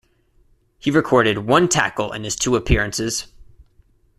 [0.79, 3.27] He recorded one tackle in his two appearances.